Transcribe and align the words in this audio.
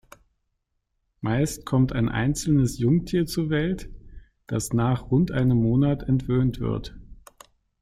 Meist 1.19 1.63
kommt 1.63 1.93
ein 1.93 2.09
einzelnes 2.09 2.79
Jungtier 2.79 3.27
zur 3.27 3.51
Welt, 3.51 3.91
das 4.47 4.73
nach 4.73 5.11
rund 5.11 5.29
einem 5.31 5.59
Monat 5.61 6.01
entwöhnt 6.01 6.59
wird. 6.59 6.95